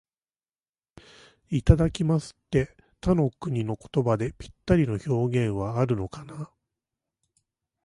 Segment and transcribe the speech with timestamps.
[1.51, 6.51] 「いただきます」って、他の国の言葉でぴったりの表現はあるのかな。